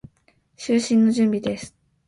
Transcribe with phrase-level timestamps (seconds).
[0.55, 1.75] 就寝の準備です。